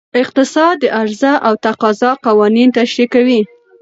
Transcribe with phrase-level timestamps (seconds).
[0.21, 3.41] اقتصاد د عرضه او تقاضا قوانین تشریح کوي.